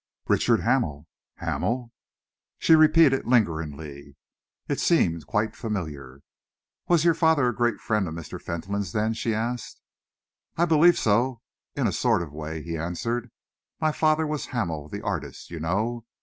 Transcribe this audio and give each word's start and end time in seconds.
"Richard 0.27 0.61
Hamel." 0.61 1.05
"Hamel." 1.35 1.91
She 2.57 2.73
repeated 2.73 3.13
it 3.13 3.27
lingeringly. 3.27 4.15
It 4.67 4.79
seemed 4.79 5.27
quite 5.27 5.49
unfamiliar. 5.49 6.21
"Was 6.87 7.05
your 7.05 7.13
father 7.13 7.47
a 7.49 7.55
great 7.55 7.79
friend 7.79 8.07
of 8.07 8.15
Mr. 8.15 8.41
Fentolin's, 8.41 8.93
then?" 8.93 9.13
she 9.13 9.35
asked. 9.35 9.79
"I 10.57 10.65
believe 10.65 10.97
so, 10.97 11.41
in 11.75 11.85
a 11.85 11.91
sort 11.93 12.23
of 12.23 12.33
way," 12.33 12.63
he 12.63 12.75
answered. 12.79 13.29
"My 13.79 13.91
father 13.91 14.25
was 14.25 14.47
Hamel 14.47 14.89
the 14.89 15.03
artist, 15.03 15.51
you 15.51 15.59
know. 15.59 16.03